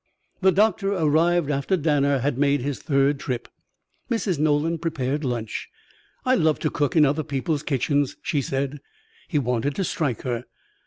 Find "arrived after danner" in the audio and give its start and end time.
0.93-2.17